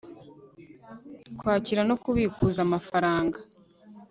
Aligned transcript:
kwakira 1.37 1.81
no 1.89 1.95
kubikuza 2.03 2.59
amafaranga 2.67 3.37